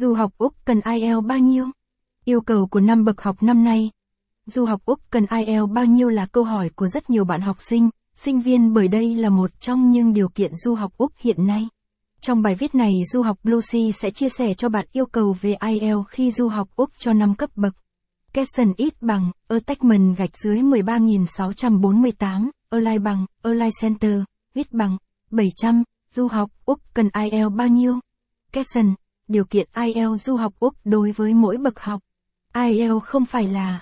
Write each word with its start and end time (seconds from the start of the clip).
Du 0.00 0.14
học 0.14 0.32
Úc 0.38 0.54
cần 0.64 0.80
IELTS 0.80 1.26
bao 1.26 1.38
nhiêu? 1.38 1.66
Yêu 2.24 2.40
cầu 2.40 2.66
của 2.66 2.80
năm 2.80 3.04
bậc 3.04 3.20
học 3.20 3.42
năm 3.42 3.64
nay. 3.64 3.90
Du 4.46 4.64
học 4.64 4.80
Úc 4.84 5.00
cần 5.10 5.26
IELTS 5.30 5.72
bao 5.72 5.84
nhiêu 5.84 6.08
là 6.08 6.26
câu 6.26 6.44
hỏi 6.44 6.70
của 6.74 6.86
rất 6.86 7.10
nhiều 7.10 7.24
bạn 7.24 7.40
học 7.40 7.56
sinh, 7.60 7.90
sinh 8.14 8.40
viên 8.40 8.72
bởi 8.72 8.88
đây 8.88 9.14
là 9.14 9.28
một 9.28 9.60
trong 9.60 9.90
những 9.90 10.12
điều 10.12 10.28
kiện 10.28 10.56
du 10.56 10.74
học 10.74 10.92
Úc 10.96 11.12
hiện 11.18 11.46
nay. 11.46 11.68
Trong 12.20 12.42
bài 12.42 12.54
viết 12.54 12.74
này 12.74 12.92
Du 13.12 13.22
học 13.22 13.38
Lucy 13.42 13.92
sẽ 13.92 14.10
chia 14.10 14.28
sẻ 14.28 14.54
cho 14.54 14.68
bạn 14.68 14.86
yêu 14.92 15.06
cầu 15.06 15.36
về 15.40 15.56
IELTS 15.60 16.08
khi 16.08 16.30
du 16.30 16.48
học 16.48 16.68
Úc 16.76 16.90
cho 16.98 17.12
năm 17.12 17.34
cấp 17.34 17.50
bậc. 17.56 17.74
Capson 18.32 18.72
ít 18.76 19.02
bằng, 19.02 19.30
attachment 19.48 20.16
gạch 20.16 20.36
dưới 20.36 20.58
13.648, 20.58 22.50
align 22.70 23.02
bằng, 23.02 23.26
align 23.42 23.70
center, 23.80 24.20
ít 24.54 24.72
bằng, 24.72 24.96
700, 25.30 25.82
du 26.10 26.28
học 26.28 26.50
Úc 26.64 26.80
cần 26.94 27.08
IELTS 27.14 27.54
bao 27.56 27.68
nhiêu? 27.68 28.00
Capson, 28.52 28.94
điều 29.28 29.44
kiện 29.44 29.68
IELTS 29.76 30.24
du 30.26 30.36
học 30.36 30.54
Úc 30.58 30.74
đối 30.84 31.12
với 31.12 31.34
mỗi 31.34 31.56
bậc 31.56 31.80
học. 31.80 32.00
IELTS 32.54 33.04
không 33.04 33.26
phải 33.26 33.48
là 33.48 33.80